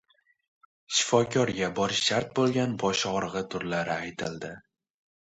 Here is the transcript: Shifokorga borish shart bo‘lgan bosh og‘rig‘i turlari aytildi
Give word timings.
Shifokorga 0.99 1.69
borish 1.79 1.99
shart 2.07 2.31
bo‘lgan 2.39 2.73
bosh 2.85 3.05
og‘rig‘i 3.11 3.45
turlari 3.53 3.95
aytildi 3.97 4.51